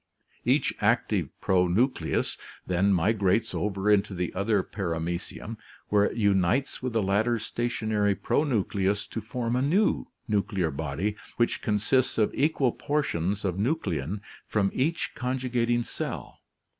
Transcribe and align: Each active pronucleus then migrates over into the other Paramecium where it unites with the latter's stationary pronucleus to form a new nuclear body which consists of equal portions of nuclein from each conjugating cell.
Each 0.45 0.73
active 0.81 1.29
pronucleus 1.43 2.35
then 2.65 2.91
migrates 2.91 3.53
over 3.53 3.91
into 3.91 4.15
the 4.15 4.33
other 4.33 4.63
Paramecium 4.63 5.57
where 5.89 6.05
it 6.05 6.17
unites 6.17 6.81
with 6.81 6.93
the 6.93 7.03
latter's 7.03 7.45
stationary 7.45 8.15
pronucleus 8.15 9.05
to 9.05 9.21
form 9.21 9.55
a 9.55 9.61
new 9.61 10.07
nuclear 10.27 10.71
body 10.71 11.17
which 11.37 11.61
consists 11.61 12.17
of 12.17 12.33
equal 12.33 12.71
portions 12.71 13.45
of 13.45 13.59
nuclein 13.59 14.21
from 14.47 14.71
each 14.73 15.13
conjugating 15.13 15.83
cell. 15.83 16.39